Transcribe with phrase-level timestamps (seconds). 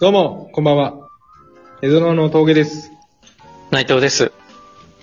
[0.00, 1.08] どうも、こんばんは。
[1.80, 2.90] 江戸川の峠です。
[3.70, 4.32] 内藤です。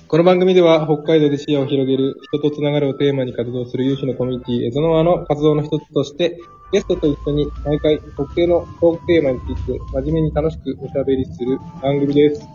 [0.09, 6.41] この番組では、北海道で視野を広げる、人とつながるをテーマに活動する有志のコミュニティ、江戸川の活動の一つとして、
[6.73, 12.45] ゲストと一緒に毎回特定のトークテーマについて、真面目に楽しくおしゃべりする番組です。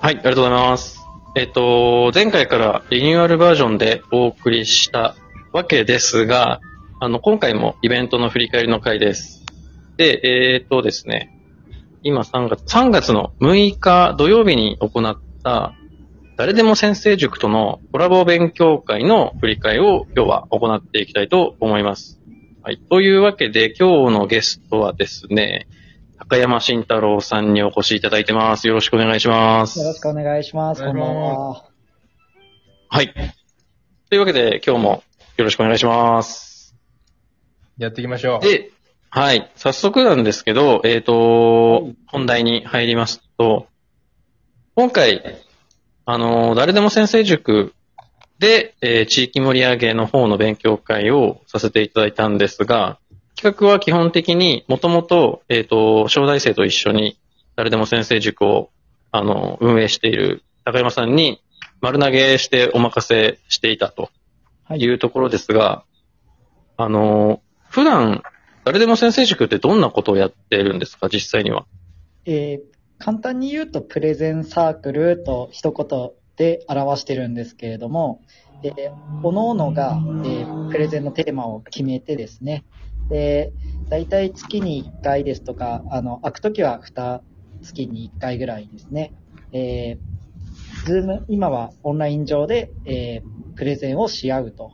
[0.00, 0.98] はい、ありがとうございます。
[1.36, 5.16] えっ、と、前回からリニューアルバージョンでお送りした
[5.52, 6.62] わけですが、
[6.98, 9.41] あの、今回もイベントの振り返りの回です。
[10.02, 10.20] で、
[10.54, 11.38] えっ、とですね、
[12.02, 15.74] 今3月、3月の6日土曜日に行った、
[16.36, 22.20] 誰でも先生塾とのコラボ勉強会の振り返りを今日は行っていきたいと思います。
[22.64, 22.78] はい。
[22.90, 25.68] というわけで、今日のゲストはですね、
[26.18, 28.66] 高山慎太郎さんにお越しいただいてます。
[28.66, 29.78] よろしくお願いします。
[29.78, 30.82] よろしくお願いします。
[30.82, 31.64] こんばんは。
[32.88, 33.14] はい。
[34.10, 35.04] というわけで、今日も
[35.36, 36.74] よろしくお願いします。
[37.78, 38.44] やっていきましょう。
[38.44, 38.71] で、
[39.14, 39.52] はい。
[39.56, 43.66] 早速なんですけど、えっ、と、本題に入りますと、
[44.74, 45.42] 今回、
[46.06, 47.74] あの、誰でも先生塾
[48.38, 52.98] で、えー地域盛り上げの方の勉強会をさせていただいたんですが、
[53.36, 57.18] 企画は基本的にもともと、えっ、と、小大生と一緒に
[57.54, 58.70] 誰でも先生塾を、
[59.10, 61.42] あの、運営している高山さんに
[61.82, 64.08] 丸投げしてお任せしていたと
[64.74, 65.84] いうところですが、
[66.78, 68.22] あの、普段、
[68.64, 71.66] 誰でも先生塾ってどんなことをやってるんですか、実際には。
[72.24, 72.72] えー
[73.04, 78.20] 簡単に言うと、プレゼンサークルと一言で表してるんですけれども、
[78.62, 82.62] えー、各々が、えープレゼンのテーマを決めてですね、
[83.08, 83.52] で、
[83.88, 87.20] 大体月に1回ですとか、あの、開くときは2
[87.60, 89.12] 月に1回ぐらいですね。
[89.50, 94.72] えー、ズーム、今はオンライン上で、えープレゼンをし合うと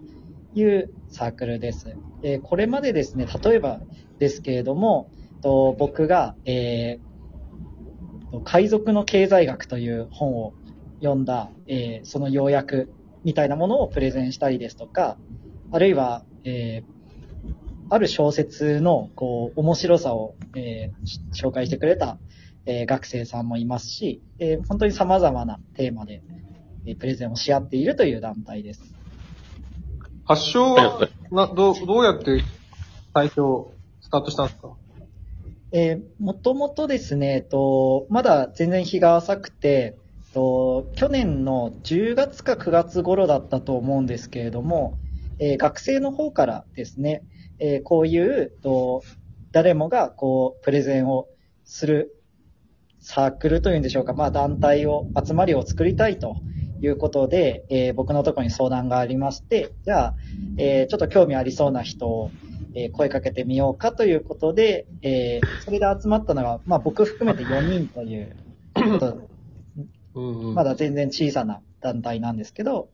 [0.55, 1.97] いうサークルです。
[2.23, 3.81] えこれまでですね、例えば
[4.19, 5.11] ですけれども、
[5.41, 7.09] と僕が、えー
[8.45, 10.53] 海賊の経済学という本を
[11.01, 12.93] 読んだ、えーその要約
[13.25, 15.17] みたいなものをプレゼンしたりですとか、
[15.73, 16.99] あるいは、えー
[17.91, 22.19] ある小説のこう面白さを、えー紹介してくれた、
[22.67, 26.23] えー学生さんもいますし、えー本当に様々なテーマで、
[26.85, 28.98] えープレゼンをし合っているという団体です。
[30.29, 32.43] 発祥は、な、どう、どうやって
[33.15, 33.35] 最初、
[34.03, 34.77] スタートしたんですか？
[35.73, 44.99] えーもともとですね、えっと、まだ全然日が浅くて、えっと去年の10月か9月頃だったと思うんですけれども、
[45.39, 47.23] えー学生の方からですね、
[47.59, 49.03] えーこういう、と
[49.53, 51.27] 誰もがこう、プレゼンを
[51.65, 52.15] する
[53.01, 56.37] サークルというんでしょうか、まあ団体を、集まりを作りたいと
[56.81, 60.15] いうことで、えー僕のところに相談がありまして、じゃあ、
[60.59, 62.31] えーちょっと興味ありそうな人を、
[62.75, 68.37] えー声かけてみようかということで、えーそれで集まったのが、まあ僕含めて4人という
[70.55, 72.89] まだ全然小さな団体なんですけど、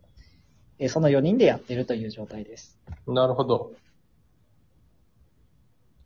[0.78, 2.78] えーその4人でやってるという状態です。
[3.06, 3.72] なるほど。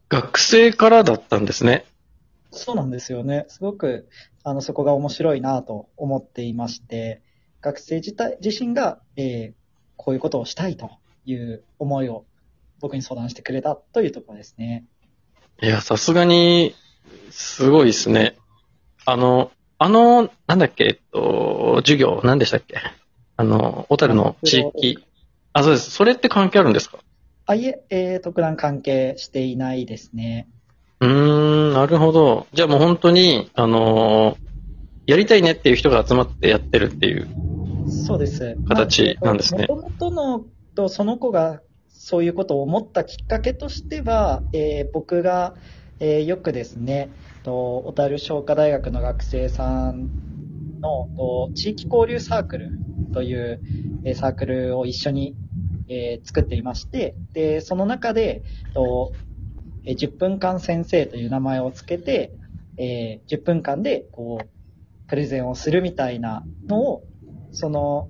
[0.09, 1.85] 学生からだったんですね。
[2.51, 3.45] そうなんですよね。
[3.49, 4.09] すごく、
[4.43, 7.23] あの、そこが面白いなと思っていまして、
[7.61, 9.59] 学生自体、自身が、えー
[10.01, 10.93] こういうことをしたいと
[11.27, 12.25] いう思いを
[12.81, 14.85] 僕に相談してくれたというところですね。
[15.61, 16.77] いや、さすがに、
[17.31, 18.37] すごいですね。
[19.05, 22.77] あの、あの、なんだっけ、えっと、授業、何でしたっけ？
[23.37, 25.05] あの、小樽の地域。
[25.53, 25.91] あ、そうです。
[25.91, 26.99] それって関係あるんですか？
[27.47, 30.47] あ、いえ、えー特段関係していないですね。
[31.01, 32.47] うーん、なるほど。
[32.53, 34.39] じゃあもう本当に、あの
[35.07, 37.29] やりたいねっていう人が集まってやってるっていう。
[37.89, 38.61] そうです。
[38.67, 45.57] 形なんですねもともとのと、その子がそういうことを思ったきっかけとしては、えー僕が、
[46.01, 47.13] えーよくですね、
[47.43, 50.11] と小樽商科大学の学生さん
[50.83, 52.81] のと地域交流サークル
[53.13, 53.63] という、
[54.05, 55.39] えーサークルを一緒に、
[55.89, 59.19] えー作っていまして、で、その中で、と
[59.85, 62.39] えー10分間先生という名前をつけて、
[62.79, 64.55] えー10分間で、こう、
[65.09, 67.09] プレゼンをするみたいなのを、
[67.59, 68.09] その、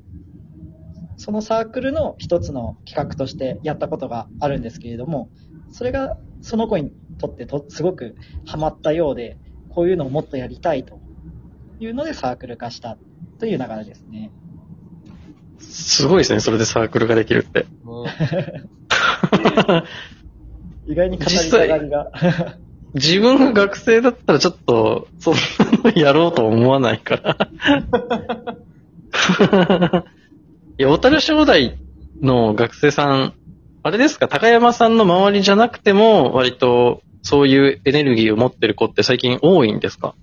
[1.17, 5.31] そのサークルの一つの企画としてやったことがあるんですけれども、
[5.73, 8.15] それがその子にとってとすごく
[8.45, 9.39] ハマったようで、
[9.71, 11.01] こういうのをもっとやりたいと
[11.81, 12.99] いうのでサークル化した
[13.39, 14.31] という流れですね。
[15.61, 17.65] すごいですね、それでサークルができるって。
[17.87, 18.09] うん
[20.93, 22.13] 意外に語りたがりが。
[22.93, 25.35] 自分が学生だったらちょっと、そん
[25.83, 27.39] なのやろうと思わないから。
[30.79, 31.79] いや、小樽商大
[32.21, 33.35] の学生さん、
[33.83, 40.15] あれですか、高山さんの周りじゃなくても、割とそういうエネルギーを持ってる子って最近多いんですか？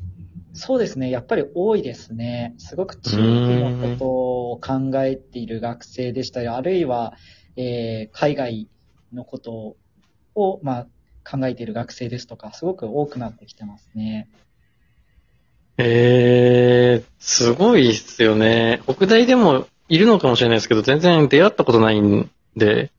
[0.53, 1.09] そうですね。
[1.09, 2.53] やっぱり多いですね。
[2.57, 7.13] すごく地域のことを考えている学生でしたり、あるいは、
[7.57, 8.69] えー海外
[9.13, 9.75] のこと
[10.35, 10.87] を、まあ、
[11.29, 14.29] 考えている学生ですとか、すごく多くなってきてますね。
[15.77, 18.81] えー、すごいっすよね。
[18.87, 22.91] 北大でもいるのかもしれないですけど、全然出会ったことないんで、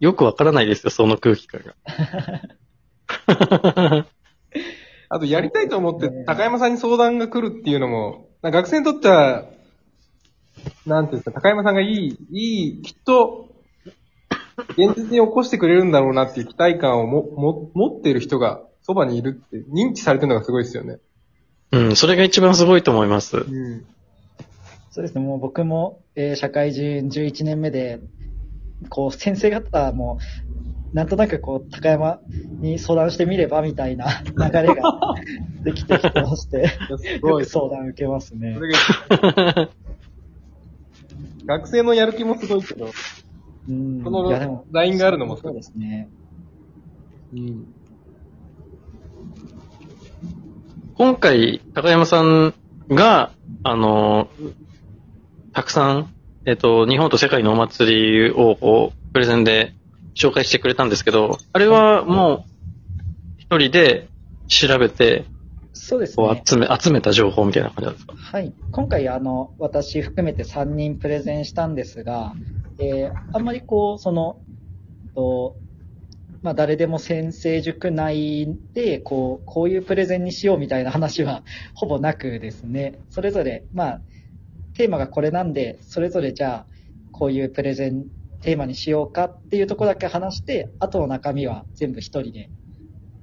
[0.00, 1.74] よくわからないですよ、その空気感が。
[5.08, 9.44] あと、やりたいと思ってね、高山さんに相談が来るっていうのも、学生にとっては、
[10.86, 13.54] なんていうんですか、高山さんがいい、いい、きっと、
[14.70, 20.98] 現実に起こしてくれるんだろうなっていう期待感をも、も、持っている人がそばにいるって、認知されてるのがすごいですよね。
[21.72, 23.38] うん、それが一番すごいと思います。
[23.38, 23.84] うん。
[24.90, 25.22] そうですね。
[25.22, 28.00] もう僕も、えー社会人11年目で、
[28.90, 30.18] こう、先生方も、
[30.92, 32.20] なんとなくこう、高山
[32.60, 34.06] に相談してみればみたいな
[34.36, 34.82] 流れが
[35.64, 37.42] できてきてまして、すごい。
[37.42, 38.60] よく相談受けますねそ。
[38.60, 39.70] れが
[41.46, 42.90] 学生のやる気もすごいけど、
[43.68, 45.60] うんそのラインがあるのもすそうごい。
[45.60, 46.08] ですね。
[47.32, 47.64] うん。
[51.02, 52.54] 今回、高山さん
[52.88, 53.32] が、
[53.64, 54.28] あの、
[55.52, 56.14] たくさん、
[56.46, 59.74] えっ、と、日本と世界のお祭りを、こう、プレゼンで
[60.14, 62.50] 紹介してくれたんですけど、あれはもう、
[63.38, 64.06] 一人で
[64.46, 65.24] 調べて、
[65.72, 66.42] そうですね。
[66.46, 68.14] 集め、集めた情報みたいな感じなんですか？
[68.16, 68.52] はい。
[68.70, 72.32] 今回、あの、私含めて3人プレゼンしたんですが、
[72.78, 74.36] えーあんまりこう、その、
[75.16, 75.56] と
[76.42, 81.44] まあ、誰でも先生塾内で、こう、こういうプレゼンにしようみたいな話は
[81.74, 84.02] ほぼなくですね、それぞれ、まあ、
[84.74, 86.66] テーマがこれなんで、それぞれじゃあ、
[87.12, 88.06] こういうプレゼン、
[88.40, 92.50] テーマにしようかっていうところだけ話して、あとの中身は全部一人で、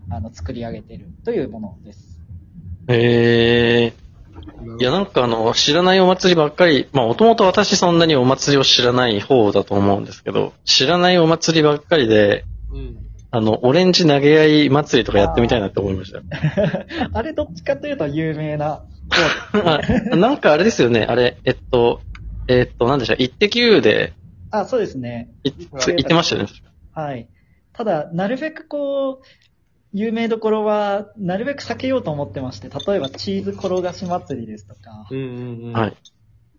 [0.09, 2.21] あの、作り上げているというものです。
[2.87, 3.93] へえ
[4.79, 13.08] いや、なんかあの、知らないお祭りばっかり、まあ、もともと私そんなにお祭りを知らない方だと思うんですけど、知らないお祭りばっかりで、うん。
[13.31, 16.23] あの、オレンジ投げ合い祭りとかやってみたいなって思いましたよ。
[17.13, 18.83] あれどっちかというと有名な
[19.53, 19.81] あ
[20.15, 22.01] なんかあれですよね、あれ、えっと、
[22.47, 24.13] えっと、なんでしょう、イッテ Q で、
[24.51, 25.29] あ、そうですね。
[25.43, 26.49] いつ言ってましたよね。
[26.91, 27.29] はい。
[27.73, 29.25] ただ、なるべくこう、
[29.93, 35.73] 有名どころは、なるべく避けようと思ってまして、例えばチーズ転がし祭りですとか、うんうんうん。
[35.73, 35.97] はい。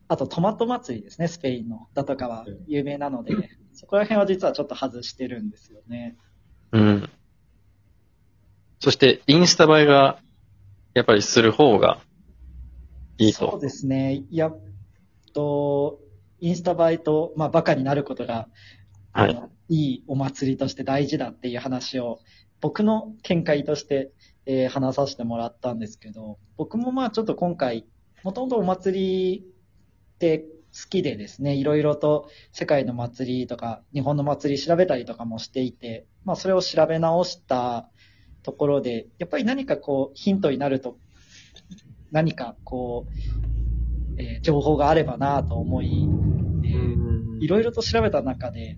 [0.08, 1.88] あとトマト祭りですね、スペインの。
[1.94, 3.32] だとかは有名なので、
[3.72, 6.16] そこら辺は実はちょっと外してるんですよね。
[6.72, 7.10] うん。
[8.78, 10.20] そして、インスタ映えが、
[10.94, 12.00] やっぱりする方が
[13.18, 13.50] いいと。
[13.52, 14.24] そうですね。
[14.30, 14.60] やっ
[15.32, 16.00] と、
[16.40, 18.48] インスタ映えと、まあ、バカになることが、
[19.12, 22.18] はいいいお祭りとして大事だっていう話を、
[22.60, 24.12] 僕の見解として、
[24.46, 27.86] えー話させてもらったんですけど、僕もまあちょっと今回、
[28.24, 29.44] もともとお祭り
[30.14, 37.88] って好きでですね、いろいろと世界の祭りとか、日本の祭り調べたりとかもしていて、まあそれを調べ直した
[38.42, 40.96] ところで、やっぱり何かこうヒントになると、
[42.12, 46.08] 何かこう、えー情報があればなと思い、
[46.64, 48.76] えーいろいろと調べた中で、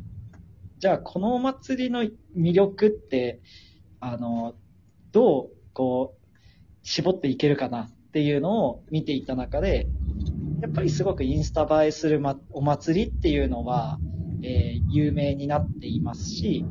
[0.78, 2.04] じゃあこのお祭りの
[2.36, 3.40] 魅力って、
[4.00, 4.54] あの、
[5.10, 6.28] どう、こう、
[6.82, 9.86] 絞っていけるかなっていうのを見ていった中で、
[10.62, 13.98] やっぱりすごくインスタ映えする、ま、お祭りっていうのは、
[14.44, 16.64] えー有名になっていますし、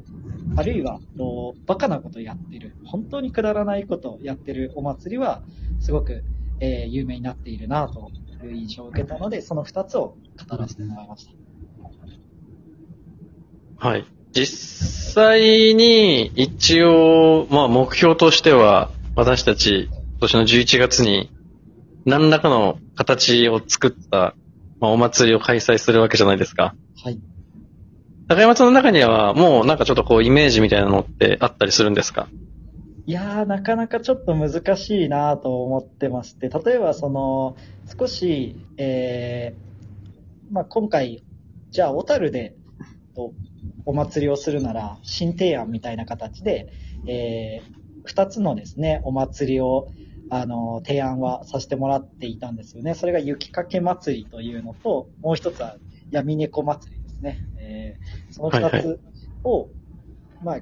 [0.55, 5.41] あるいは、とバカなことやってる、本当にくだらないことをやってるお祭りは、
[5.79, 6.24] すごく、
[6.62, 8.12] えー有名になっているなと
[8.45, 10.15] いう印象を受けたので、その二つを
[10.50, 11.31] 語らせてもらいました。
[13.88, 14.05] はい。
[14.31, 21.29] 実際に、一応、まあ目標としては、私たち、今年の11月に、
[22.05, 24.36] 何らかの形を作った、
[24.79, 26.75] まあお祭りを開催するわけじゃないですか。
[27.03, 27.20] はい。
[28.27, 32.27] 高山さんの中には、もうなんかちょっとこう、イメージみたいなのってあったりするんですか？
[33.05, 37.58] いやー、なかなかちょっと難しいなと思ってまして、例えばその、
[38.00, 41.24] 少し、えー、まあ、今回、
[41.72, 42.55] じゃあ、小樽で、
[43.15, 43.34] と
[43.86, 46.72] お祭りをするなら、新提案みたいな形で、
[47.08, 47.74] えー、
[48.05, 49.88] 二つのですね、お祭りを、
[50.31, 52.95] あの、提案はさせてもらっていたんですよね。
[52.95, 55.75] それが雪かけ祭りというのと、もう一つは
[56.09, 57.39] 闇猫祭りですね。
[57.59, 59.00] えー、その二はいつ
[59.43, 59.69] を、
[60.41, 60.59] まあ、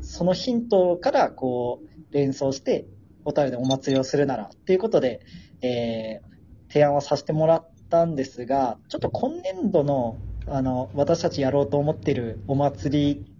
[0.00, 2.86] そのヒントからこう連想して、
[3.24, 5.20] 小樽でお祭りをするならっていうことで、
[5.62, 6.30] えー
[6.70, 13.34] 提案をさせてもらったんですが、ちょっと今年度のあの私たちやろうと思っているお祭り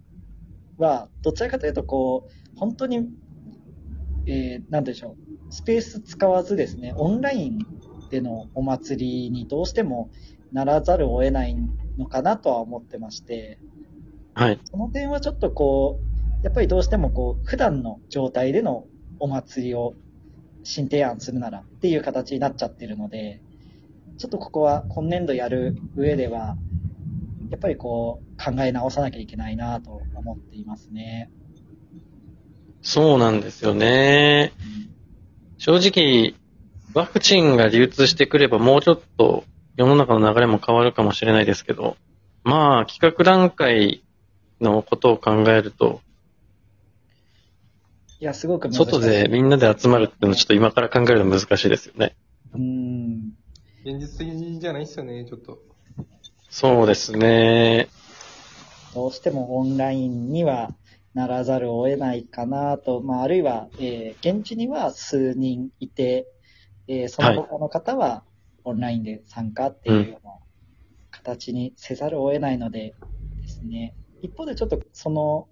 [0.77, 3.09] は、どちらかというと、こう、本当に、
[4.27, 7.59] えー、なんでしょう、スペース使わずですね、オンライン
[8.09, 10.09] でのお祭りにどうしても
[10.51, 11.55] ならざるを得ない
[11.97, 13.59] のかなとは思ってまして、
[14.33, 14.59] はい。
[14.63, 15.99] その点はちょっとこ
[16.41, 18.85] う、やっぱりどうしてもこう、普段の状態での
[19.19, 19.93] お祭りを
[20.63, 23.41] 新提案するならっていう形になっちゃってるので、
[24.17, 26.57] ちょっとここは今年度やる上では、
[27.49, 31.29] やっぱりこう、考え直さなきゃいけないなと思っていますね。
[32.81, 34.53] そうなんですよね。
[35.61, 36.33] 正直、
[36.95, 39.43] ワクチンが流通してくればもうちょっと
[39.75, 41.97] 世の中の流れも変わるかもしれないですけど、
[42.43, 44.03] まあ、企画段階
[44.59, 46.01] のことを考えると、
[48.19, 48.85] いや、すごく難しい。
[48.85, 52.15] 外でみんなで集まるっていうのはちょっと今から考えるの難しいですよね。
[52.55, 53.33] うん。
[53.85, 55.59] 現実的じゃないっすよね、ちょっと。
[56.49, 57.87] そうですね。
[58.95, 60.73] どうしてもオンラインには
[61.13, 66.27] ならざるを得ないかなと、まあ、あるいは、えー現地には数人いて、
[66.87, 68.23] えーその他の方は
[68.63, 70.33] オンラインで参加っていうような
[71.09, 72.95] 形にせざるを得ないので
[73.41, 73.95] ですね。
[74.21, 75.47] 一方でちょっとその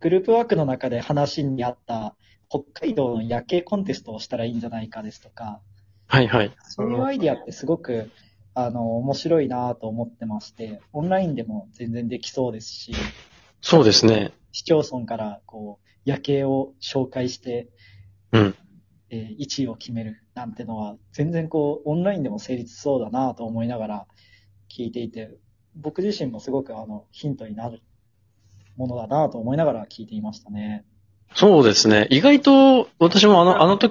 [0.00, 2.14] グループワークの中で話にあった
[2.48, 5.60] 北海道の夜景コンテストをしたらいいんじゃないかですとか、
[6.06, 6.52] はいはい。
[6.68, 8.10] そういうアイディアってすごく、
[8.54, 12.92] あの、面白いなと思ってまして、オンラインでも全然できそうですし、
[13.60, 14.32] そうですね。
[14.52, 17.68] 市町村から、こう、夜景を紹介して、
[18.32, 18.54] うん。
[19.10, 24.06] えー1位を決めるなんてのは、全然こう、オンラインでも成立しそうだなと思いながら
[24.70, 25.36] 聞いていて、
[25.74, 27.82] 僕自身もすごくあの、ヒントになる
[28.76, 30.84] ものだなと思いながら聞いていましたね。
[31.34, 32.08] そうですね。
[32.10, 33.88] 意外と私もあの、あの時